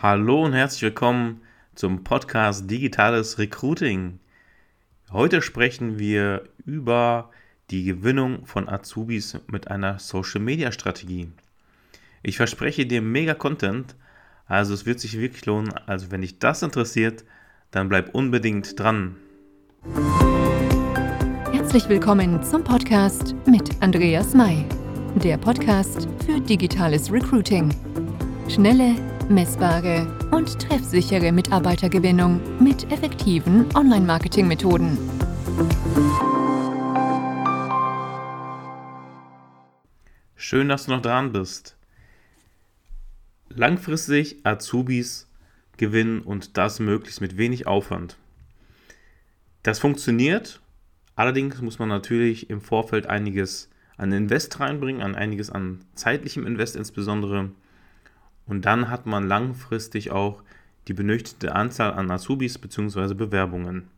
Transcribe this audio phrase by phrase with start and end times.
[0.00, 1.40] Hallo und herzlich willkommen
[1.74, 4.20] zum Podcast Digitales Recruiting.
[5.10, 7.30] Heute sprechen wir über
[7.72, 11.32] die Gewinnung von Azubis mit einer Social Media Strategie.
[12.22, 13.96] Ich verspreche dir mega Content,
[14.46, 15.72] also es wird sich wirklich lohnen.
[15.86, 17.24] Also wenn dich das interessiert,
[17.72, 19.16] dann bleib unbedingt dran.
[21.50, 24.64] Herzlich willkommen zum Podcast mit Andreas May,
[25.16, 27.74] der Podcast für digitales Recruiting.
[28.48, 28.94] Schnelle
[29.30, 34.96] messbare und treffsichere Mitarbeitergewinnung mit effektiven Online-Marketing-Methoden.
[40.34, 41.76] Schön, dass du noch dran bist.
[43.50, 45.28] Langfristig Azubis
[45.76, 48.16] gewinnen und das möglichst mit wenig Aufwand.
[49.62, 50.60] Das funktioniert,
[51.16, 56.76] allerdings muss man natürlich im Vorfeld einiges an Invest reinbringen, an einiges an zeitlichem Invest
[56.76, 57.50] insbesondere
[58.48, 60.42] und dann hat man langfristig auch
[60.88, 63.14] die benötigte Anzahl an Azubis bzw.
[63.14, 63.88] Bewerbungen.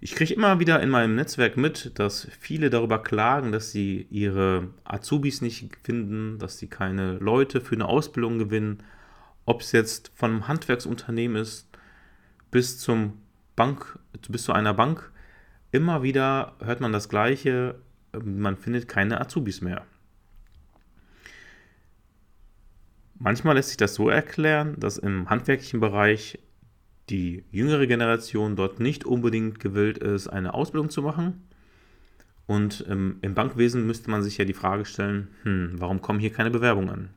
[0.00, 4.68] Ich kriege immer wieder in meinem Netzwerk mit, dass viele darüber klagen, dass sie ihre
[4.84, 8.82] Azubis nicht finden, dass sie keine Leute für eine Ausbildung gewinnen,
[9.44, 11.68] ob es jetzt von einem Handwerksunternehmen ist
[12.50, 13.14] bis zum
[13.56, 13.98] Bank,
[14.28, 15.10] bis zu einer Bank.
[15.72, 17.74] Immer wieder hört man das Gleiche,
[18.12, 19.84] man findet keine Azubis mehr.
[23.18, 26.38] Manchmal lässt sich das so erklären, dass im handwerklichen Bereich
[27.10, 31.42] die jüngere Generation dort nicht unbedingt gewillt ist, eine Ausbildung zu machen.
[32.46, 36.32] Und im, im Bankwesen müsste man sich ja die Frage stellen, hm, warum kommen hier
[36.32, 37.10] keine Bewerbungen an?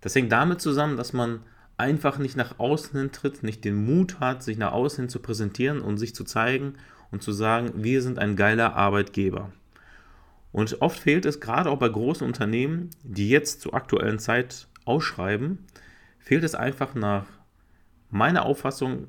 [0.00, 1.40] Das hängt damit zusammen, dass man
[1.76, 5.20] einfach nicht nach außen hin tritt, nicht den Mut hat, sich nach außen hin zu
[5.20, 6.74] präsentieren und sich zu zeigen
[7.10, 9.52] und zu sagen, wir sind ein geiler Arbeitgeber.
[10.52, 15.66] Und oft fehlt es gerade auch bei großen Unternehmen, die jetzt zur aktuellen Zeit ausschreiben,
[16.18, 17.26] fehlt es einfach nach
[18.10, 19.08] meiner Auffassung,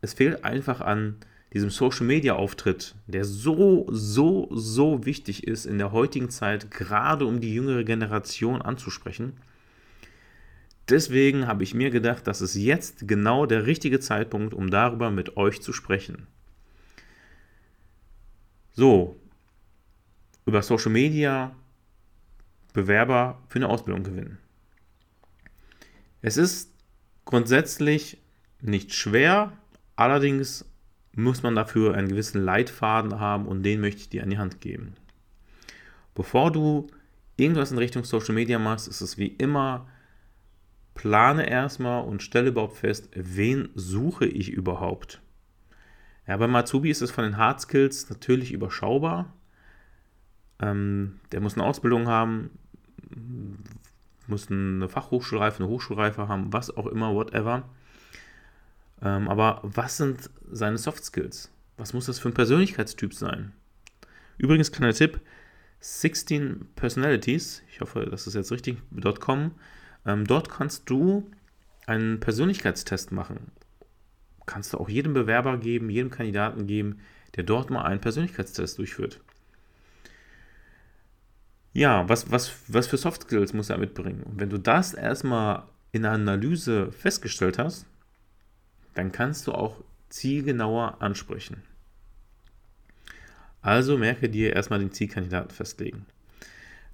[0.00, 1.16] es fehlt einfach an
[1.52, 7.26] diesem Social Media Auftritt, der so, so, so wichtig ist in der heutigen Zeit, gerade
[7.26, 9.34] um die jüngere Generation anzusprechen.
[10.88, 15.36] Deswegen habe ich mir gedacht, das ist jetzt genau der richtige Zeitpunkt, um darüber mit
[15.36, 16.26] euch zu sprechen.
[18.72, 19.16] So,
[20.46, 21.54] über Social Media
[22.72, 24.38] Bewerber für eine Ausbildung gewinnen.
[26.22, 26.72] Es ist
[27.24, 28.18] grundsätzlich
[28.60, 29.52] nicht schwer,
[29.96, 30.64] allerdings
[31.12, 34.60] muss man dafür einen gewissen Leitfaden haben und den möchte ich dir an die Hand
[34.60, 34.94] geben.
[36.14, 36.86] Bevor du
[37.36, 39.88] irgendwas in Richtung Social Media machst, ist es wie immer,
[40.94, 45.20] plane erstmal und stelle überhaupt fest, wen suche ich überhaupt.
[46.26, 49.32] Ja, bei Matsubi ist es von den Hard Skills natürlich überschaubar.
[50.60, 52.50] Ähm, der muss eine Ausbildung haben,
[54.26, 57.68] muss eine Fachhochschulreife, eine Hochschulreife haben, was auch immer, whatever.
[59.02, 61.50] Ähm, aber was sind seine Soft Skills?
[61.76, 63.52] Was muss das für ein Persönlichkeitstyp sein?
[64.38, 65.20] Übrigens, kleiner Tipp:
[65.80, 68.78] 16 Personalities, ich hoffe, das ist jetzt richtig,
[69.20, 69.52] .com,
[70.06, 71.30] ähm, dort kannst du
[71.86, 73.52] einen Persönlichkeitstest machen.
[74.46, 77.00] Kannst du auch jedem Bewerber geben, jedem Kandidaten geben,
[77.34, 79.20] der dort mal einen Persönlichkeitstest durchführt.
[81.76, 84.22] Ja, was, was, was für Soft Skills muss er mitbringen?
[84.22, 87.84] Und wenn du das erstmal in der Analyse festgestellt hast,
[88.94, 91.62] dann kannst du auch zielgenauer ansprechen.
[93.60, 96.06] Also merke dir erstmal den Zielkandidaten festlegen.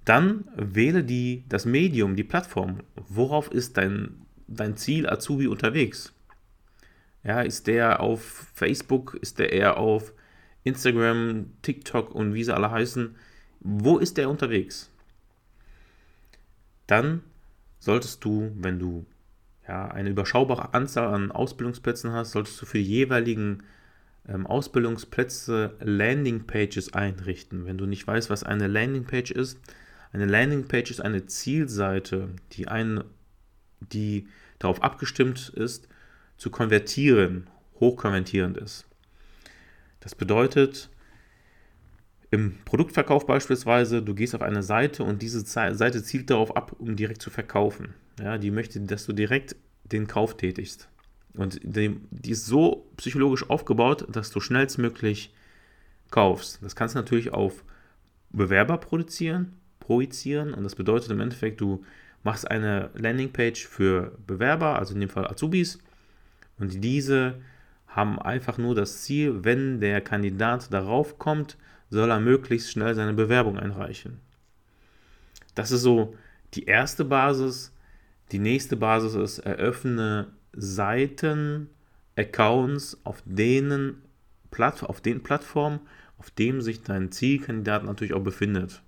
[0.03, 2.79] Dann wähle die, das Medium, die Plattform.
[3.07, 6.11] Worauf ist dein, dein Ziel Azubi unterwegs?
[7.23, 9.13] Ja, ist der auf Facebook?
[9.21, 10.11] Ist der eher auf
[10.65, 13.15] Instagram, TikTok und wie sie alle heißen?
[13.63, 14.89] Wo ist der unterwegs?
[16.87, 17.21] Dann
[17.79, 19.05] solltest du, wenn du
[19.67, 23.63] ja, eine überschaubare Anzahl an Ausbildungsplätzen hast, solltest du für die jeweiligen
[24.27, 27.65] ähm, Ausbildungsplätze Landingpages einrichten.
[27.65, 29.59] Wenn du nicht weißt, was eine Landingpage ist,
[30.11, 33.03] eine Landingpage ist eine Zielseite, die, ein,
[33.79, 34.27] die
[34.59, 35.87] darauf abgestimmt ist,
[36.37, 37.49] zu konvertieren,
[37.79, 38.85] hochkonvertierend ist.
[40.01, 40.89] Das bedeutet,
[42.33, 46.95] im Produktverkauf beispielsweise, du gehst auf eine Seite und diese Seite zielt darauf ab, um
[46.95, 47.93] direkt zu verkaufen.
[48.19, 50.89] Ja, die möchte, dass du direkt den Kauf tätigst.
[51.35, 55.31] Und die, ist so psychologisch aufgebaut, dass du schnellstmöglich
[56.09, 56.57] kaufst.
[56.63, 57.63] Das kannst du natürlich auf
[58.31, 61.83] Bewerber produzieren, projizieren und das bedeutet im Endeffekt, du
[62.23, 65.77] machst eine Landingpage für Bewerber, also in dem Fall Azubis,
[66.57, 67.35] und diese
[67.85, 71.57] haben einfach nur das Ziel, wenn der Kandidat darauf kommt,
[71.93, 74.19] soll er möglichst schnell seine Bewerbung einreichen.
[75.55, 76.15] Das ist so
[76.53, 77.71] die erste Basis,
[78.31, 81.69] Die nächste Basis ist, eröffne Seiten,
[82.15, 84.01] Accounts, auf denen
[84.59, 85.79] auf den Plattformen,
[86.19, 88.83] auf dem sich dein Zielkandidat natürlich auch befindet.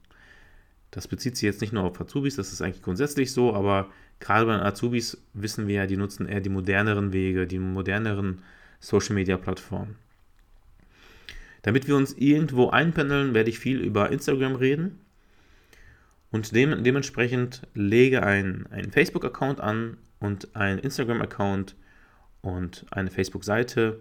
[0.92, 4.46] Das bezieht sich jetzt nicht nur auf Azubis, das ist eigentlich grundsätzlich so, aber gerade
[4.46, 8.44] bei Azubis wissen wir ja, die nutzen eher die moderneren Wege, die moderneren
[8.80, 9.96] Social Media Plattformen.
[11.66, 15.00] Damit wir uns irgendwo einpendeln, werde ich viel über Instagram reden.
[16.30, 21.76] Und dem, dementsprechend lege einen, einen Facebook-Account an und einen Instagram-Account
[22.44, 24.00] und eine Facebook-Seite.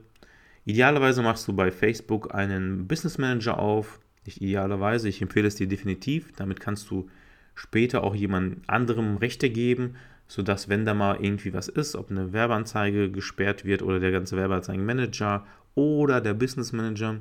[0.66, 3.98] Idealerweise machst du bei Facebook einen Business Manager auf.
[4.26, 6.32] Nicht idealerweise, ich empfehle es dir definitiv.
[6.36, 7.08] Damit kannst du
[7.54, 9.96] später auch jemand anderem Rechte geben,
[10.28, 14.36] sodass, wenn da mal irgendwie was ist, ob eine Werbeanzeige gesperrt wird oder der ganze
[14.36, 17.20] Werbeanzeigenmanager oder der Business Manager,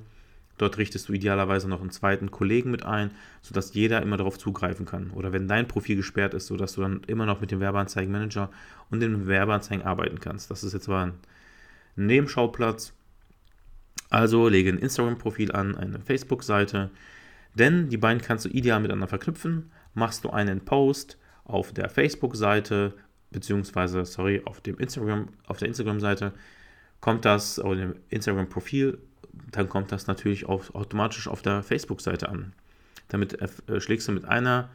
[0.57, 3.11] Dort richtest du idealerweise noch einen zweiten Kollegen mit ein,
[3.41, 5.09] sodass jeder immer darauf zugreifen kann.
[5.11, 8.50] Oder wenn dein Profil gesperrt ist, sodass du dann immer noch mit dem Werbeanzeigenmanager
[8.91, 10.51] und den Werbeanzeigen arbeiten kannst.
[10.51, 11.13] Das ist jetzt mal ein
[11.95, 12.94] Nebenschauplatz.
[14.09, 16.91] Also lege ein Instagram-Profil an, eine Facebook-Seite,
[17.55, 19.71] denn die beiden kannst du ideal miteinander verknüpfen.
[19.95, 22.94] Machst du einen Post auf der Facebook-Seite,
[23.31, 26.31] beziehungsweise, sorry, auf dem Instagram, auf der Instagram-Seite,
[27.01, 29.00] kommt das, auf dem Instagram-Profil
[29.51, 32.53] dann kommt das natürlich auf, automatisch auf der Facebook-Seite an.
[33.07, 34.69] Damit äh, schlägst du mit einer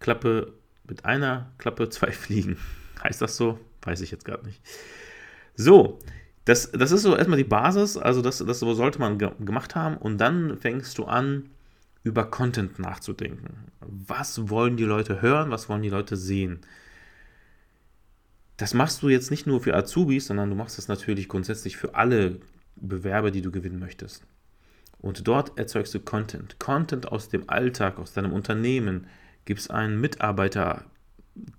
[0.00, 0.52] Klappe,
[0.88, 2.56] mit einer Klappe zwei Fliegen.
[3.02, 3.58] Heißt das so?
[3.82, 4.60] Weiß ich jetzt gerade nicht.
[5.56, 5.98] So,
[6.44, 9.96] das, das ist so erstmal die Basis, also das, das sollte man ge gemacht haben
[9.96, 11.50] und dann fängst du an,
[12.02, 13.70] über Content nachzudenken.
[13.80, 16.60] Was wollen die Leute hören, was wollen die Leute sehen?
[18.58, 21.94] Das machst du jetzt nicht nur für Azubis, sondern du machst das natürlich grundsätzlich für
[21.94, 22.40] alle
[22.76, 24.24] Bewerber, die du gewinnen möchtest.
[25.00, 26.58] Und dort erzeugst du Content.
[26.58, 29.06] Content aus dem Alltag, aus deinem Unternehmen.
[29.44, 30.84] Gibt es einen Mitarbeiter,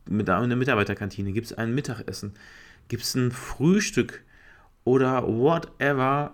[0.10, 1.32] mit einer Mitarbeiterkantine?
[1.32, 2.34] Gibt es ein Mittagessen?
[2.88, 4.24] Gibt es ein Frühstück?
[4.84, 6.34] Oder whatever.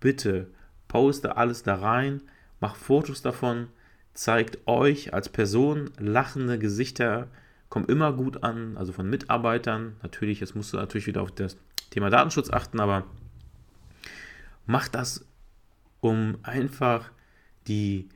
[0.00, 0.48] Bitte
[0.92, 2.20] poste alles da rein,
[2.60, 3.68] mach Fotos davon,
[4.12, 7.28] zeigt euch als Person lachende Gesichter,
[7.70, 9.96] kommen immer gut an, also von Mitarbeitern.
[10.02, 11.56] Natürlich, jetzt musst du natürlich wieder auf das
[11.88, 13.06] Thema Datenschutz achten, aber
[14.72, 15.26] Mach das,
[16.00, 17.10] um einfach
[17.66, 18.08] die,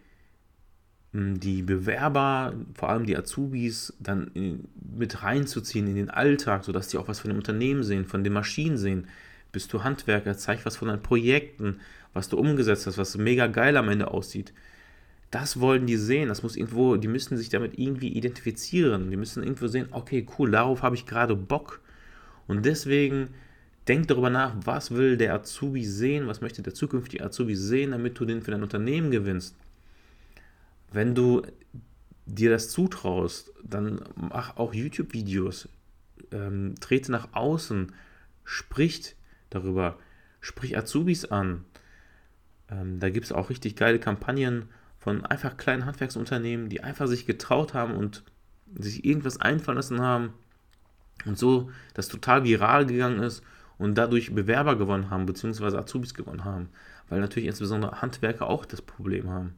[1.13, 4.31] die Bewerber, vor allem die Azubis, dann
[4.97, 8.33] mit reinzuziehen in den Alltag, sodass die auch was von dem Unternehmen sehen, von den
[8.33, 9.07] Maschinen sehen.
[9.53, 11.79] Bist du Handwerker, zeig was von deinen Projekten,
[12.15, 14.55] was du umgesetzt hast, was mega geil am Ende aussieht.
[15.31, 19.11] Das wollen die sehen, das muss irgendwo, die müssen sich damit irgendwie identifizieren.
[19.11, 21.83] Die müssen irgendwo sehen, okay, cool, darauf habe ich gerade Bock.
[22.47, 23.35] Und deswegen
[23.89, 28.19] Denk darüber nach, was will der Azubi sehen, was möchte der zukünftige Azubi sehen, damit
[28.19, 29.55] du den für dein Unternehmen gewinnst.
[30.93, 31.43] Wenn du
[32.27, 35.69] dir das zutraust, dann mach auch YouTube-Videos,
[36.33, 37.93] ähm, trete nach außen,
[38.45, 39.15] sprich
[39.51, 39.99] darüber,
[40.41, 41.65] sprich Azubis an.
[42.69, 44.65] Ähm, da gibt es auch richtig geile Kampagnen
[44.99, 48.25] von einfach kleinen Handwerksunternehmen, die einfach sich getraut haben und
[48.75, 50.33] sich irgendwas einfallen lassen haben
[51.25, 53.45] und so das total viral gegangen ist
[53.79, 56.69] und dadurch Bewerber gewonnen haben, beziehungsweise Azubis gewonnen haben.
[57.09, 59.55] Weil natürlich insbesondere Handwerker auch das Problem haben.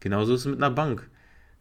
[0.00, 1.08] Genauso ist es mit einer Bank.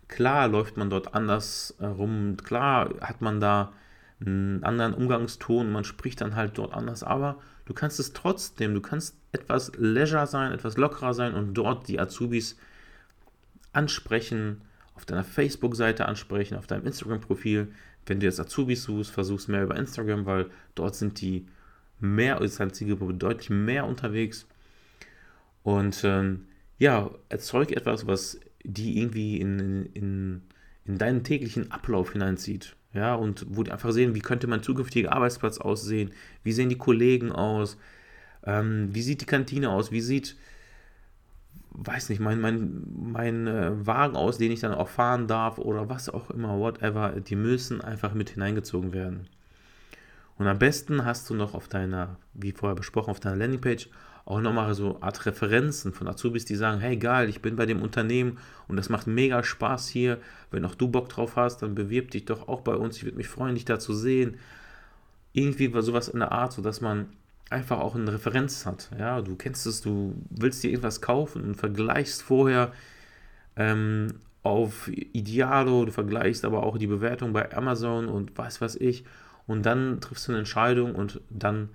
[0.08, 3.74] Klar läuft man dort anders rum, klar hat man da
[4.22, 8.82] einen anderen Umgangston, man spricht dann halt dort anders, aber du kannst es trotzdem, du
[8.82, 12.58] kannst etwas leisure sein, etwas lockerer sein und dort die Azubis
[13.72, 14.62] ansprechen,
[14.96, 17.72] auf deiner Facebook-Seite ansprechen, auf deinem Instagram-Profil.
[18.06, 21.46] Wenn du jetzt Azubis suchst, versuchst mehr über Instagram, weil dort sind die
[22.00, 24.48] mehr, ist halt Zielgruppe deutlich mehr unterwegs.
[25.64, 30.42] Und ähm, ja, erzeug etwas, was die irgendwie in, in,
[30.86, 32.76] in deinen täglichen Ablauf hineinzieht.
[32.94, 36.12] Ja, und wo die einfach sehen, wie könnte mein zukünftiger Arbeitsplatz aussehen,
[36.44, 37.78] wie sehen die Kollegen aus,
[38.44, 40.36] ähm, wie sieht die Kantine aus, wie sieht,
[41.72, 45.88] weiß nicht, mein, mein, mein äh, Wagen aus, den ich dann auch fahren darf oder
[45.88, 49.28] was auch immer, whatever, die müssen einfach mit hineingezogen werden.
[50.40, 53.90] Und am besten hast du noch auf deiner, wie vorher besprochen, auf deiner Landingpage
[54.24, 57.82] auch nochmal so Art Referenzen von Azubis, die sagen, hey geil, ich bin bei dem
[57.82, 60.20] Unternehmen und das macht mega Spaß hier.
[60.50, 62.98] Wenn auch du Bock drauf hast, dann bewirb dich doch auch bei uns.
[62.98, 64.38] Ich würde mich freuen, dich da zu sehen.
[65.34, 67.08] Irgendwie war sowas in der Art, sodass man
[67.50, 68.92] einfach auch eine Referenz hat.
[68.98, 72.72] Ja, du kennst es, du willst dir irgendwas kaufen und vergleichst vorher
[73.58, 79.04] ähm, auf Idealo, du vergleichst aber auch die Bewertung bei Amazon und was weiß ich
[79.50, 81.70] und dann triffst du eine Entscheidung und dann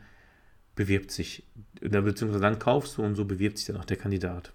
[0.77, 1.43] bewirbt sich,
[1.81, 4.53] beziehungsweise dann kaufst du und so bewirbt sich dann auch der Kandidat.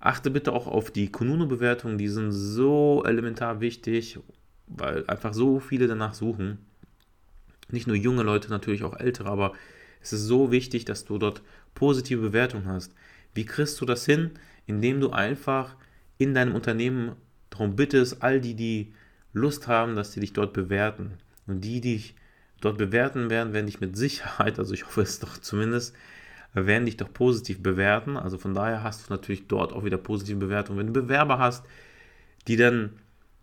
[0.00, 4.18] Achte bitte auch auf die Konuno-Bewertungen, die sind so elementar wichtig,
[4.66, 6.58] weil einfach so viele danach suchen.
[7.70, 9.54] nicht nur junge Leute, natürlich auch ältere, aber
[10.02, 11.40] es ist so wichtig, dass du dort
[11.74, 12.92] positive Bewertungen hast.
[13.32, 14.32] Wie kriegst du das hin?
[14.66, 15.74] Indem du einfach
[16.18, 17.16] in deinem Unternehmen
[17.48, 18.92] darum bittest, all die, die
[19.32, 21.14] Lust haben, dass sie dich dort bewerten.
[21.46, 22.14] Und die, die dich
[22.60, 25.94] dort bewerten werden, werden dich mit Sicherheit, also ich hoffe es doch zumindest,
[26.54, 28.16] werden dich doch positiv bewerten.
[28.16, 30.78] Also von daher hast du natürlich dort auch wieder positive Bewertungen.
[30.78, 31.66] Wenn du Bewerber hast,
[32.48, 32.94] die dann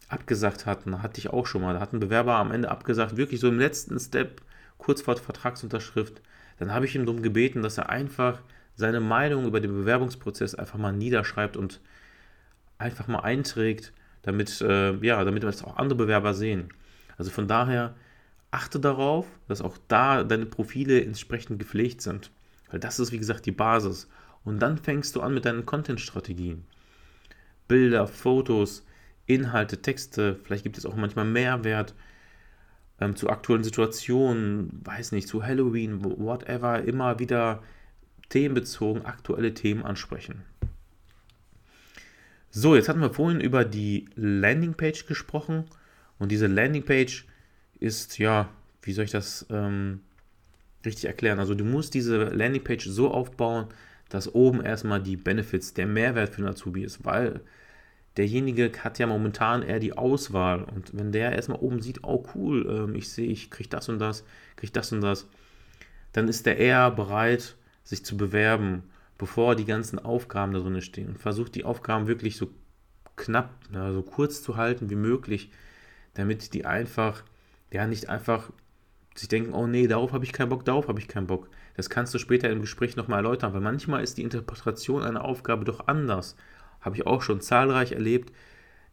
[0.07, 3.39] abgesagt hatten, hatte ich auch schon mal, da hat ein Bewerber am Ende abgesagt, wirklich
[3.39, 4.41] so im letzten Step,
[4.77, 6.21] kurz vor Vertragsunterschrift,
[6.57, 8.41] dann habe ich ihm darum gebeten, dass er einfach
[8.75, 11.79] seine Meinung über den Bewerbungsprozess einfach mal niederschreibt und
[12.77, 13.93] einfach mal einträgt,
[14.23, 16.69] damit, äh, ja, damit das auch andere Bewerber sehen.
[17.17, 17.95] Also von daher
[18.53, 22.31] achte darauf, dass auch da deine Profile entsprechend gepflegt sind.
[22.69, 24.07] Weil das ist, wie gesagt, die Basis.
[24.45, 26.65] Und dann fängst du an mit deinen Content-Strategien.
[27.67, 28.85] Bilder, Fotos,
[29.25, 31.95] Inhalte, Texte, vielleicht gibt es auch manchmal Mehrwert
[32.99, 37.63] ähm, zu aktuellen Situationen, weiß nicht, zu Halloween, whatever, immer wieder
[38.29, 40.43] themenbezogen aktuelle Themen ansprechen.
[42.49, 45.65] So, jetzt hatten wir vorhin über die Landingpage gesprochen
[46.19, 47.25] und diese Landingpage
[47.83, 48.49] ist, ja,
[48.81, 50.01] wie soll ich das ähm,
[50.85, 51.39] richtig erklären?
[51.39, 53.67] Also du musst diese Landingpage so aufbauen,
[54.09, 57.41] dass oben erstmal die Benefits, der Mehrwert für den Azubi ist, weil
[58.17, 62.67] derjenige hat ja momentan eher die Auswahl und wenn der erstmal oben sieht, oh cool,
[62.69, 64.23] ähm, ich sehe, ich kriege das und das,
[64.55, 65.27] kriege das und das,
[66.11, 68.83] dann ist der eher bereit, sich zu bewerben,
[69.17, 72.49] bevor die ganzen Aufgaben da drin stehen und versucht die Aufgaben wirklich so
[73.15, 75.51] knapp, ja, so kurz zu halten wie möglich,
[76.13, 77.23] damit die einfach,
[77.73, 78.51] ja, nicht einfach
[79.15, 81.49] sich denken, oh nee, darauf habe ich keinen Bock, darauf habe ich keinen Bock.
[81.75, 85.65] Das kannst du später im Gespräch nochmal erläutern, weil manchmal ist die Interpretation einer Aufgabe
[85.65, 86.35] doch anders
[86.83, 88.31] habe ich auch schon zahlreich erlebt,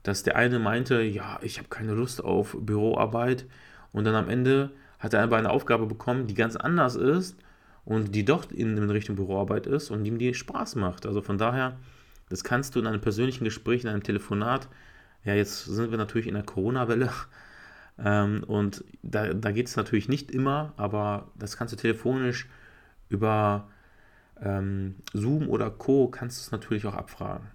[0.02, 3.46] dass der eine meinte, ja, ich habe keine Lust auf Büroarbeit
[3.92, 7.36] und dann am Ende hat er aber eine Aufgabe bekommen, die ganz anders ist
[7.84, 11.04] und die doch in Richtung Büroarbeit ist und ihm die Spaß macht.
[11.04, 11.76] Also von daher,
[12.28, 14.68] das kannst du in einem persönlichen Gespräch, in einem Telefonat,
[15.24, 17.10] ja, jetzt sind wir natürlich in der Corona-Welle
[18.02, 22.48] ähm, und da, da geht es natürlich nicht immer, aber das kannst du telefonisch
[23.08, 23.68] über
[24.40, 26.08] ähm, Zoom oder Co.
[26.08, 27.48] kannst du es natürlich auch abfragen.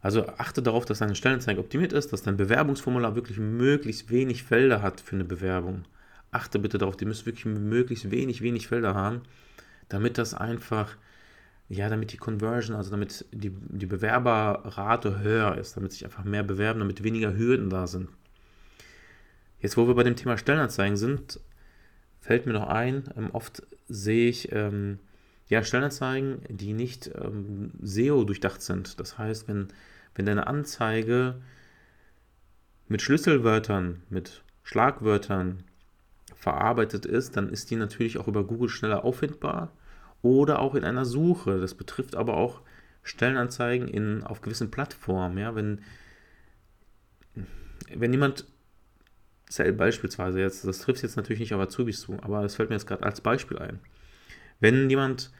[0.00, 4.80] Also achte darauf, dass deine Stellenanzeige optimiert ist, dass dein Bewerbungsformular wirklich möglichst wenig Felder
[4.80, 5.84] hat für eine Bewerbung.
[6.30, 9.22] Achte bitte darauf, die müssen wirklich möglichst wenig, wenig Felder haben,
[9.88, 10.96] damit das einfach,
[11.68, 16.44] ja, damit die Conversion, also damit die, die Bewerberrate höher ist, damit sich einfach mehr
[16.44, 18.08] bewerben, damit weniger Hürden da sind.
[19.66, 21.40] Jetzt, wo wir bei dem Thema Stellenanzeigen sind,
[22.20, 25.00] fällt mir noch ein, ähm, oft sehe ich ähm,
[25.48, 28.98] ja, Stellenanzeigen, die nicht ähm, SEO durchdacht sind.
[29.00, 29.68] Das heißt, wenn
[30.16, 31.36] wenn deine Anzeige
[32.88, 35.62] mit Schlüsselwörtern, mit Schlagwörtern
[36.34, 39.72] verarbeitet ist, dann ist die natürlich auch über Google schneller auffindbar
[40.22, 41.60] oder auch in einer Suche.
[41.60, 42.62] Das betrifft aber auch
[43.02, 45.38] Stellenanzeigen in, auf gewissen Plattformen.
[45.38, 45.54] Ja?
[45.54, 45.82] Wenn,
[47.94, 48.46] wenn jemand,
[49.76, 52.86] beispielsweise jetzt, das trifft jetzt natürlich nicht auf Azubis zu, aber es fällt mir jetzt
[52.86, 53.78] gerade als Beispiel ein.
[54.60, 55.30] Wenn jemand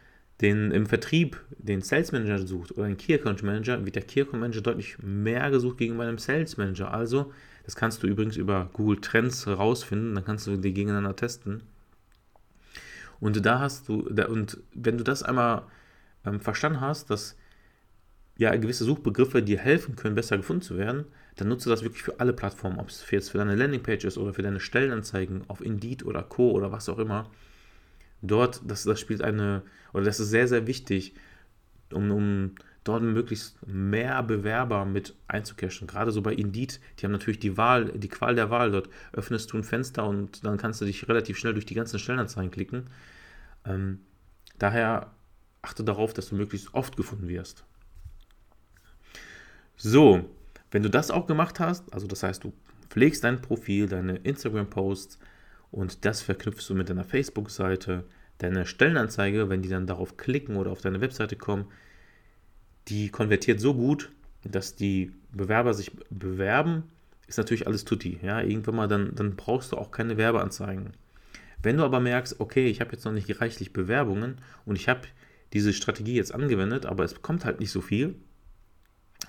[0.40, 4.20] den im Vertrieb den Sales Manager sucht oder den Key Account Manager, wird der Key
[4.20, 6.92] Account Manager deutlich mehr gesucht gegenüber einem Sales Manager.
[6.92, 7.32] Also,
[7.64, 11.62] das kannst du übrigens über Google Trends herausfinden, dann kannst du die gegeneinander testen.
[13.18, 15.62] Und da hast du, und wenn du das einmal
[16.26, 17.36] ähm, verstanden hast, dass
[18.36, 21.06] ja gewisse Suchbegriffe dir helfen können, besser gefunden zu werden,
[21.36, 24.34] dann nutze das wirklich für alle Plattformen, ob es jetzt für deine Landingpage ist oder
[24.34, 26.50] für deine Stellenanzeigen auf Indeed oder Co.
[26.50, 27.30] oder was auch immer
[28.22, 29.62] dort, das, das spielt eine,
[29.92, 31.14] oder das ist sehr, sehr wichtig,
[31.92, 35.86] um, um dort möglichst mehr Bewerber mit einzucashen.
[35.86, 38.70] Gerade so bei Indeed, die haben natürlich die Wahl, die Qual der Wahl.
[38.70, 41.98] Dort öffnest du ein Fenster und dann kannst du dich relativ schnell durch die ganzen
[41.98, 42.84] Stellenanzeigen klicken.
[43.64, 44.00] Ähm,
[44.58, 45.12] daher
[45.62, 47.64] achte darauf, dass du möglichst oft gefunden wirst.
[49.76, 50.30] So,
[50.76, 52.52] wenn du das auch gemacht hast, also das heißt, du
[52.90, 55.18] pflegst dein Profil, deine Instagram-Posts,
[55.70, 58.04] und das verknüpfst du mit deiner Facebook-Seite,
[58.36, 61.64] deine Stellenanzeige, wenn die dann darauf klicken oder auf deine Webseite kommen,
[62.88, 64.12] die konvertiert so gut,
[64.44, 66.82] dass die Bewerber sich bewerben,
[67.26, 68.18] ist natürlich alles tutti.
[68.20, 70.90] Ja, irgendwann mal, dann, dann brauchst du auch keine Werbeanzeigen.
[71.62, 75.08] Wenn du aber merkst, okay, ich habe jetzt noch nicht reichlich Bewerbungen und ich habe
[75.54, 78.16] diese Strategie jetzt angewendet, aber es kommt halt nicht so viel,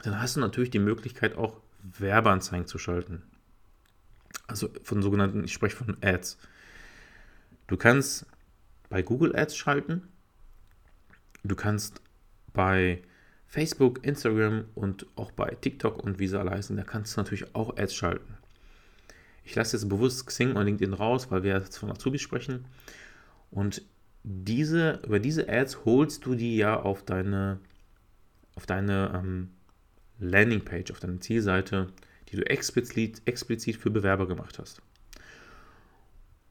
[0.03, 3.23] dann hast du natürlich die Möglichkeit auch Werbeanzeigen zu schalten
[4.47, 6.37] also von sogenannten, ich spreche von Ads.
[7.67, 8.25] Du kannst
[8.89, 10.07] bei Google Ads schalten,
[11.43, 12.01] du kannst
[12.53, 13.03] bei
[13.45, 17.93] Facebook, Instagram und auch bei TikTok und alle heißen, da kannst du natürlich auch Ads
[17.93, 18.37] schalten.
[19.43, 22.65] Ich lasse jetzt bewusst Xing und LinkedIn raus, weil wir jetzt von Azubis sprechen.
[23.49, 23.81] Und
[24.23, 27.59] diese, über diese Ads holst du die ja auf deine,
[28.55, 29.49] auf deine ähm,
[30.19, 31.87] Landingpage, auf deine Zielseite,
[32.29, 34.81] die du explizit, explizit für Bewerber gemacht hast.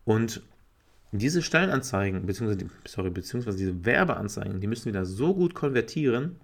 [0.05, 0.43] Und
[1.13, 6.37] diese Stellenanzeigen, beziehungsweise, sorry, beziehungsweise diese Werbeanzeigen, die müssen wieder so gut konvertieren,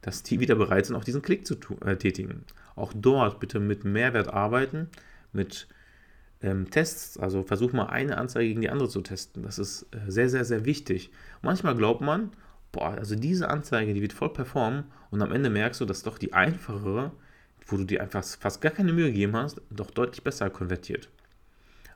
[0.00, 2.44] dass die wieder bereit sind, auch diesen Klick zu äh, tätigen.
[2.74, 4.88] Auch dort bitte mit Mehrwert arbeiten,
[5.32, 5.68] mit
[6.42, 7.18] ähm, Tests.
[7.18, 9.42] Also versuch mal eine Anzeige gegen die andere zu testen.
[9.42, 11.10] Das ist äh, sehr, sehr, sehr wichtig.
[11.40, 12.30] Manchmal glaubt man,
[12.72, 16.18] boah, also diese Anzeige, die wird voll performen und am Ende merkst du, dass doch
[16.18, 17.12] die einfachere,
[17.66, 21.10] wo du dir einfach fast gar keine Mühe gegeben hast, doch deutlich besser konvertiert.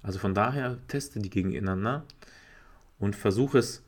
[0.02, 2.04] Also von daher teste die gegeneinander
[2.98, 3.82] und versuche es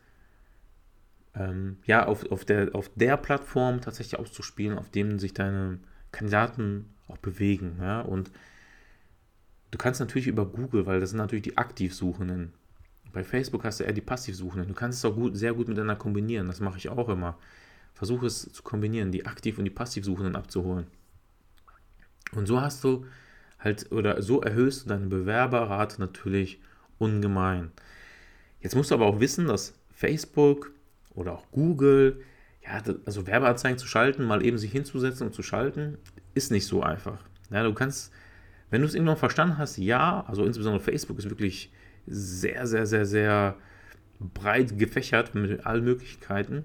[1.35, 5.78] ähm, ja, auf, auf, der, auf der Plattform tatsächlich auszuspielen, auf denen sich deine
[6.11, 7.78] Kandidaten auch bewegen.
[7.80, 8.00] Ja?
[8.00, 8.30] Und
[9.71, 12.52] du kannst natürlich über Google, weil das sind natürlich die Aktivsuchenden.
[13.12, 14.68] Bei Facebook hast du eher die Passivsuchenden.
[14.68, 16.46] Du kannst es auch gut, sehr gut miteinander kombinieren.
[16.46, 17.38] Das mache ich auch immer.
[17.94, 20.86] Versuche es zu kombinieren, die Aktiv- und die Passivsuchenden abzuholen.
[22.32, 23.06] Und so hast du
[23.58, 26.60] halt, oder so erhöhst du deine Bewerberrate natürlich
[26.98, 27.72] ungemein.
[28.60, 30.72] Jetzt musst du aber auch wissen, dass Facebook
[31.14, 32.22] oder auch Google,
[32.62, 35.98] ja, also Werbeanzeigen zu schalten, mal eben sich hinzusetzen und zu schalten,
[36.34, 37.18] ist nicht so einfach.
[37.50, 38.12] Ja, du kannst,
[38.70, 41.72] wenn du es irgendwann verstanden hast, ja, also insbesondere Facebook ist wirklich
[42.08, 43.56] sehr, sehr, sehr, sehr
[44.20, 46.64] breit gefächert mit allen Möglichkeiten.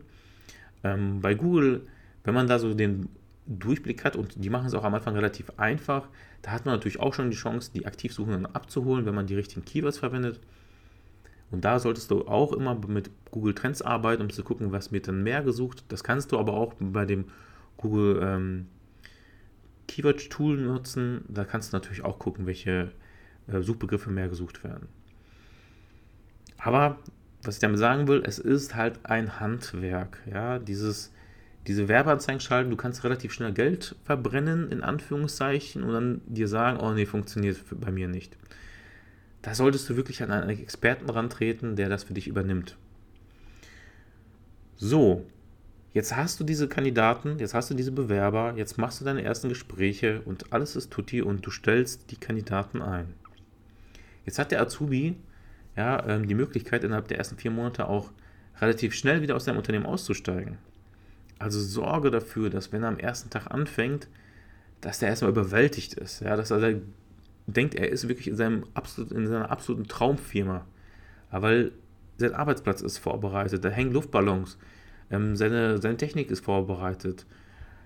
[0.83, 1.88] Ähm, bei Google,
[2.23, 3.09] wenn man da so den
[3.45, 6.07] Durchblick hat und die machen es auch am Anfang relativ einfach,
[6.41, 9.65] da hat man natürlich auch schon die Chance, die Aktivsuchenden abzuholen, wenn man die richtigen
[9.65, 10.39] Keywords verwendet.
[11.51, 15.07] Und da solltest du auch immer mit Google Trends arbeiten, um zu gucken, was wird
[15.07, 15.85] dann mehr gesucht.
[15.89, 17.25] Das kannst du aber auch bei dem
[17.77, 18.67] Google ähm,
[19.88, 21.25] Keyword Tool nutzen.
[21.27, 22.91] Da kannst du natürlich auch gucken, welche
[23.47, 24.88] äh, Suchbegriffe mehr gesucht werden.
[26.63, 26.98] Aber
[27.43, 30.20] was ich damit sagen will, es ist halt ein Handwerk.
[30.31, 31.11] Ja, dieses,
[31.68, 36.79] diese Werbeanzeigen schalten, du kannst relativ schnell Geld verbrennen, in Anführungszeichen, und dann dir sagen,
[36.79, 38.37] oh nee, funktioniert bei mir nicht
[39.44, 42.77] da solltest du wirklich an einen Experten rantreten, der das für dich übernimmt.
[44.77, 45.25] So,
[45.94, 49.50] jetzt hast du diese Kandidaten, jetzt hast du diese Bewerber, jetzt machst du deine ersten
[49.50, 53.14] Gespräche und alles ist tutti und du stellst die Kandidaten ein.
[54.25, 55.18] Jetzt hat der Azubi
[55.75, 58.12] ja, ähm, die Möglichkeit, innerhalb der ersten vier Monate auch
[58.62, 60.57] relativ schnell wieder aus deinem Unternehmen auszusteigen.
[61.40, 64.07] Also sorge dafür, dass wenn er am ersten Tag anfängt,
[64.81, 66.81] dass der erstmal überwältigt ist, ja, dass er
[67.48, 70.66] denkt, er ist wirklich in, seinem absolut, in seiner absoluten Traumfirma.
[71.31, 71.72] weil
[72.18, 74.57] sein Arbeitsplatz ist vorbereitet, da hängen Luftballons,
[75.09, 77.25] ähm, seine, seine Technik ist vorbereitet.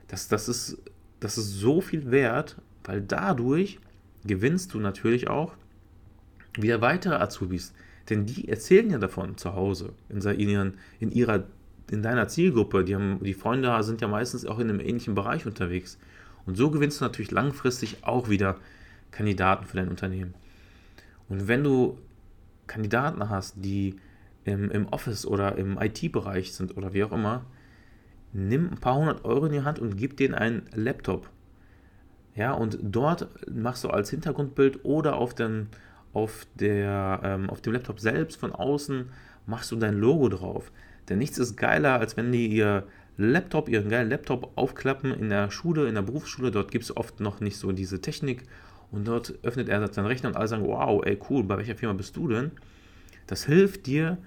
[0.08, 0.78] Das, das, ist,
[1.20, 3.80] das ist so viel wert, weil dadurch
[4.26, 5.56] gewinnst du natürlich auch
[6.62, 7.74] wieder weitere Azubis.
[8.10, 11.44] Denn die erzählen ja davon zu Hause, in, ihren, in, ihrer,
[11.92, 12.84] in deiner Zielgruppe.
[12.84, 15.98] Die, haben, die Freunde sind ja meistens auch in einem ähnlichen Bereich unterwegs.
[16.46, 18.58] Und so gewinnst du natürlich langfristig auch wieder
[19.12, 20.34] Kandidaten für dein Unternehmen.
[21.28, 21.98] Und wenn du
[22.68, 23.98] Kandidaten hast, die
[24.46, 27.46] im, im Office oder im IT-Bereich sind oder wie auch immer,
[28.32, 31.30] nimm ein paar hundert Euro in die Hand und gib denen einen Laptop.
[32.36, 35.68] Ja, und dort machst du als Hintergrundbild oder auf, den,
[36.18, 39.10] auf, der, ähm, auf dem Laptop selbst von außen
[39.46, 40.72] machst du dein Logo drauf.
[41.08, 45.52] Denn nichts ist geiler, als wenn die ihr Laptop, ihren geilen Laptop aufklappen in der
[45.52, 46.50] Schule, in der Berufsschule.
[46.50, 48.44] Dort gibt es oft noch nicht so diese Technik
[48.92, 51.94] und dort öffnet er seinen Rechner und alle sagen, wow, ey cool, bei welcher Firma
[51.94, 52.52] bist du denn?
[53.28, 54.18] Das hilft dir,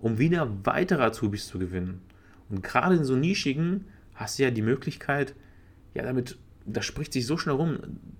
[0.00, 2.00] um wieder weitere Azubis zu gewinnen.
[2.48, 5.34] Und gerade in so nischigen hast du ja die Möglichkeit,
[5.94, 7.78] ja damit, das spricht sich so schnell rum,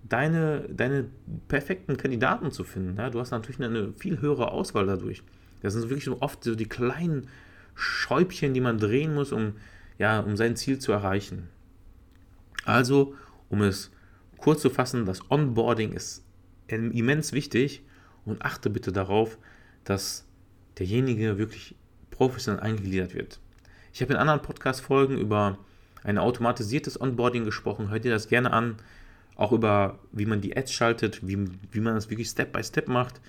[0.08, 1.06] deine, deine
[1.48, 2.96] perfekten Kandidaten zu finden.
[2.98, 3.10] Ja?
[3.10, 5.22] Du hast natürlich eine, viel höhere Auswahl dadurch.
[5.62, 7.28] Das sind wirklich oft so die kleinen
[7.74, 9.54] Schäubchen, die man drehen muss, um,
[9.98, 11.48] ja, um sein Ziel zu erreichen.
[12.64, 13.14] Also,
[13.48, 13.90] um es
[14.44, 16.22] Kurz zu fassen, das Onboarding ist
[16.66, 17.82] immens wichtig
[18.26, 19.38] und achte bitte darauf,
[19.84, 20.26] dass
[20.78, 21.76] derjenige wirklich
[22.10, 23.40] professionell eingegliedert wird.
[23.94, 25.58] Ich habe in anderen Podcast-Folgen über
[26.04, 27.90] ein automatisiertes Onboarding gesprochen.
[27.90, 28.76] Hört ihr das gerne an.
[29.36, 32.88] Auch über, wie man die Ads schaltet, wie, wie man das wirklich Step by Step
[32.88, 33.20] macht.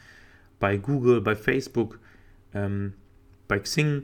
[0.60, 2.00] Bei Google, bei Facebook,
[2.54, 2.94] ähm,
[3.48, 4.04] bei Xing.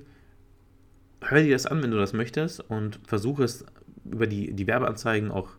[1.22, 3.64] Hör dir das an, wenn du das möchtest und versuche es
[4.06, 5.50] über die, die Werbeanzeigen auch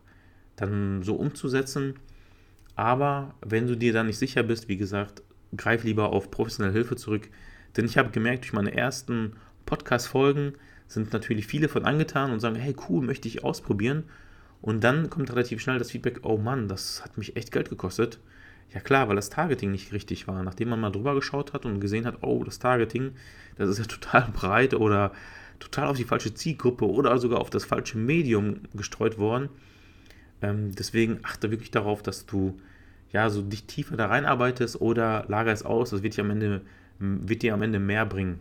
[0.57, 1.95] dann so umzusetzen.
[2.75, 5.21] Aber wenn du dir da nicht sicher bist, wie gesagt,
[5.55, 7.29] greif lieber auf professionelle Hilfe zurück.
[7.77, 9.33] Denn ich habe gemerkt, durch meine ersten
[9.65, 10.53] Podcast-Folgen
[10.93, 14.03] sind natürlich viele von angetan und sagen, hey cool, möchte ich ausprobieren.
[14.61, 18.19] Und dann kommt relativ schnell das Feedback, oh Mann, das hat mich echt Geld gekostet.
[18.73, 20.41] Ja klar, weil das Targeting nicht richtig war.
[20.43, 23.11] Nachdem man mal drüber geschaut hat und gesehen hat, oh, das Targeting,
[23.57, 25.11] das ist ja total breit oder
[25.59, 29.49] total auf die falsche Zielgruppe oder sogar auf das falsche Medium gestreut worden.
[30.41, 32.59] Ähm, deswegen achte wirklich darauf, dass du
[33.11, 35.91] ja so dich tiefer da reinarbeitest oder lager es aus.
[35.91, 36.61] Das wird dir am Ende,
[36.99, 38.39] wird dir am Ende mehr bringen.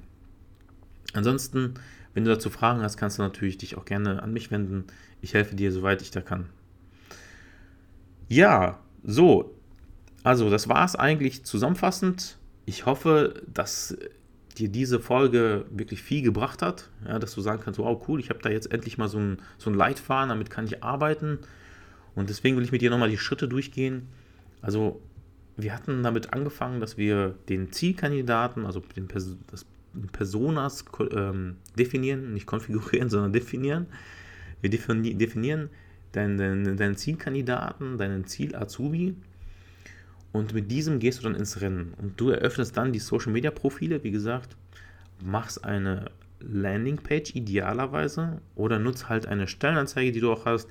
[1.12, 1.74] Ansonsten,
[2.14, 4.84] wenn du dazu Fragen hast, kannst du natürlich dich auch gerne an mich wenden.
[5.20, 6.48] Ich helfe dir, soweit ich da kann.
[8.28, 9.54] Ja, so,
[10.22, 12.38] also, das war es eigentlich zusammenfassend.
[12.64, 13.96] Ich hoffe, dass
[14.56, 18.28] dir diese Folge wirklich viel gebracht hat, ja, dass du sagen kannst, wow, cool, ich
[18.28, 21.38] habe da jetzt endlich mal so ein, so ein Leitfaden, damit kann ich arbeiten.
[22.14, 24.08] Und deswegen will ich mit dir nochmal die Schritte durchgehen.
[24.60, 25.00] Also,
[25.56, 29.08] wir hatten damit angefangen, dass wir den Zielkandidaten, also den
[29.50, 29.66] das
[30.12, 33.86] Personas ähm, definieren, nicht konfigurieren, sondern definieren.
[34.60, 35.70] Wir definieren
[36.12, 39.16] deinen, deinen, deinen Zielkandidaten, deinen Ziel-Azubi
[40.32, 41.94] und mit diesem gehst du dann ins Rennen.
[42.00, 44.56] Und du eröffnest dann die Social Media Profile, wie gesagt,
[45.22, 50.68] machst eine Landingpage idealerweise oder nutzt halt eine Stellenanzeige, die du auch hast,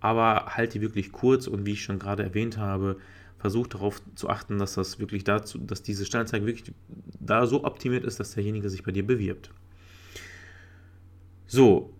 [0.00, 2.96] aber halt die wirklich kurz und wie ich schon gerade erwähnt habe,
[3.42, 6.72] versuch darauf zu achten, dass das wirklich dazu, dass diese Stellenanzeige wirklich
[7.20, 9.50] da so optimiert ist, dass derjenige sich bei dir bewirbt.
[11.46, 11.92] So,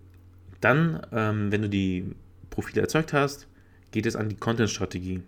[0.61, 2.15] dann, ähm, wenn du die
[2.49, 3.47] Profile erzeugt hast,
[3.91, 5.21] geht es an die Content-Strategie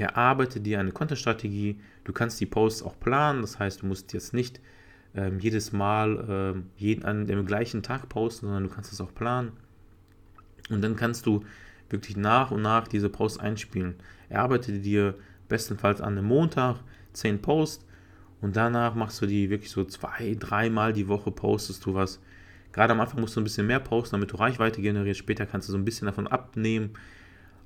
[0.00, 1.78] erarbeite dir eine Content-Strategie.
[2.04, 4.60] Du kannst die Posts auch planen, das heißt, du musst jetzt nicht
[5.14, 9.14] ähm, jedes Mal ähm, jeden an dem gleichen Tag posten, sondern du kannst es auch
[9.14, 9.52] planen.
[10.70, 11.44] Und dann kannst du
[11.88, 13.96] wirklich nach und nach diese Posts einspielen.
[14.28, 15.16] Erarbeite dir
[15.50, 16.76] bestenfalls an einem Montag
[17.12, 17.84] 10 Posts
[18.40, 22.20] und danach machst du die wirklich so zwei, dreimal die Woche postest du was.
[22.72, 25.18] Gerade am Anfang musst du ein bisschen mehr posten, damit du Reichweite generierst.
[25.18, 26.90] Später kannst du so ein bisschen davon abnehmen.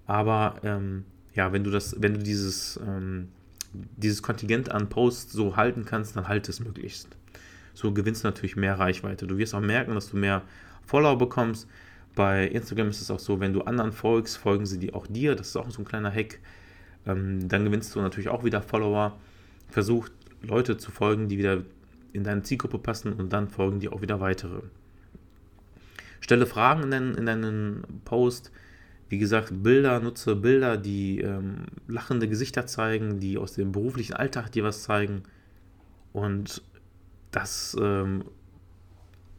[0.07, 3.29] Aber ähm, ja, wenn du das, wenn du dieses, ähm,
[3.73, 7.09] dieses Kontingent an Posts so halten kannst, dann halt es möglichst.
[7.75, 9.27] So gewinnst du natürlich mehr Reichweite.
[9.27, 10.43] Du wirst auch merken, dass du mehr
[10.85, 11.69] Follower bekommst.
[12.15, 15.35] Bei Instagram ist es auch so, wenn du anderen folgst, folgen sie dir auch dir.
[15.35, 16.39] Das ist auch so ein kleiner Hack.
[17.07, 19.19] Ähm, dann gewinnst du natürlich auch wieder Follower.
[19.69, 20.09] Versuch
[20.43, 21.63] Leute zu folgen, die wieder
[22.13, 24.61] in deine Zielgruppe passen und dann folgen dir auch wieder weitere.
[26.21, 28.53] Stelle Fragen in deinen, in deinen Post
[29.09, 34.51] wie gesagt, Bilder, nutze Bilder, die ähm, lachende Gesichter zeigen, die aus dem beruflichen Alltag
[34.51, 35.23] dir was zeigen.
[36.13, 36.63] Und
[37.31, 38.25] das, ähm,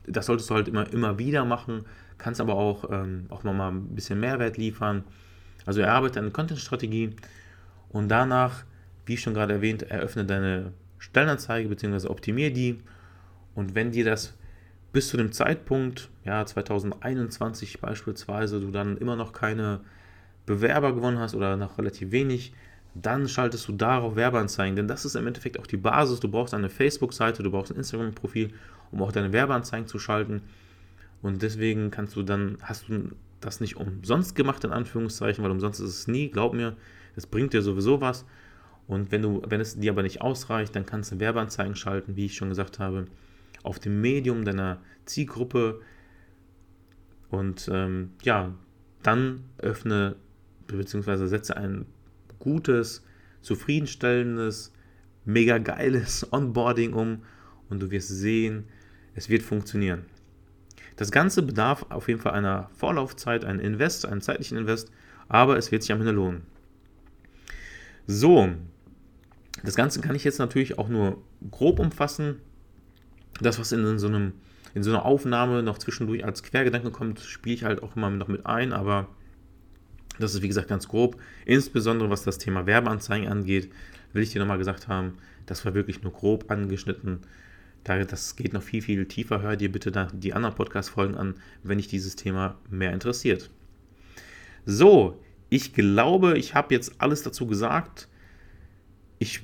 [0.08, 1.84] das solltest du halt immer, immer wieder machen,
[2.18, 5.04] kannst aber auch, ähm, auch nochmal ein bisschen Mehrwert liefern.
[5.66, 7.16] Also erarbeite eine Content-Strategie
[7.90, 8.64] und danach,
[9.06, 12.08] wie schon gerade erwähnt, eröffne deine Stellenanzeige bzw.
[12.08, 12.80] optimiere die.
[13.54, 14.36] Und wenn dir das
[14.92, 19.82] bis zu dem Zeitpunkt, ja, 2021 beispielsweise, du dann immer noch keine
[20.46, 22.54] Bewerber gewonnen hast oder noch relativ wenig,
[22.96, 26.22] dann schaltest du darauf Werbeanzeigen, denn das ist im Endeffekt auch die Basis.
[26.22, 28.54] Du brauchst eine Facebook-Seite, du brauchst ein Instagram-Profil,
[28.92, 30.42] um auch deine Werbeanzeigen zu schalten.
[31.22, 33.10] Und deswegen kannst du dann, hast du
[33.42, 36.78] das nicht umsonst gemacht, in Anführungszeichen, weil umsonst ist es nie, glaub mir,
[37.16, 38.26] es bringt dir sowieso was.
[38.88, 42.26] Und wenn du, wenn es dir aber nicht ausreicht, dann kannst du Werbeanzeigen schalten, wie
[42.26, 43.08] ich schon gesagt habe
[43.66, 45.82] auf dem Medium deiner Zielgruppe
[47.30, 48.54] und ähm, ja,
[49.02, 50.16] dann öffne
[50.68, 51.26] bzw.
[51.26, 51.86] setze ein
[52.40, 53.04] gutes,
[53.42, 54.72] zufriedenstellendes,
[55.26, 57.24] mega geiles Onboarding um
[57.70, 58.66] und du wirst sehen,
[59.16, 60.06] es wird funktionieren.
[60.96, 64.92] Das Ganze bedarf auf jeden Fall einer Vorlaufzeit, einen Invest, einen zeitlichen Invest,
[65.28, 66.44] aber es wird sich am Ende lohnen.
[68.08, 68.50] So,
[69.64, 72.38] das Ganze kann ich jetzt natürlich auch nur grob umfassen
[73.42, 74.34] das, was in so, einem,
[74.74, 78.28] in so einer Aufnahme noch zwischendurch als Quergedanke kommt, spiele ich halt auch immer noch
[78.28, 79.08] mit ein, aber
[80.20, 81.18] das ist wie gesagt ganz grob.
[81.46, 83.70] Insbesondere was das Thema Werbeanzeigen angeht,
[84.14, 87.20] will ich dir nochmal gesagt haben, das war wirklich nur grob angeschnitten.
[87.84, 89.42] Das geht noch viel, viel tiefer.
[89.42, 93.52] Hör dir bitte die anderen Podcast-Folgen an, wenn dich dieses Thema mehr interessiert.
[94.66, 95.22] So,
[95.56, 98.10] ich glaube, ich habe jetzt alles dazu gesagt.
[99.20, 99.40] Ich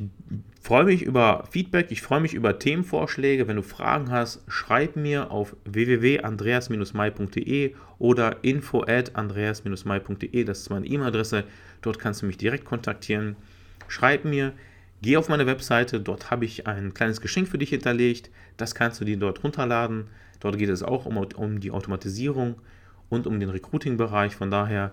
[0.61, 3.47] freue mich über Feedback, ich freue mich über Themenvorschläge.
[3.47, 10.43] Wenn du Fragen hast, schreib mir auf www.andreas-mai.de oder info at andreas-mai.de.
[10.43, 11.45] Das ist meine E-Mail-Adresse.
[11.81, 13.37] Dort kannst du mich direkt kontaktieren.
[13.87, 14.51] Schreib mir,
[15.01, 16.01] geh auf meine Webseite.
[16.01, 18.29] Dort habe ich ein kleines Geschenk für dich hinterlegt.
[18.57, 20.07] Das kannst du dir dort runterladen.
[20.41, 22.55] Dort geht es auch um, um die Automatisierung
[23.07, 24.35] und um den Recruiting-Bereich.
[24.35, 24.91] Von daher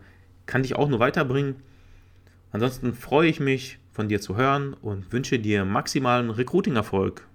[0.49, 1.57] kann dich auch nur weiterbringen.
[2.51, 7.28] Ansonsten freue ich mich, von dir zu hören und wünsche dir maximalen Recruiting-Erfolg.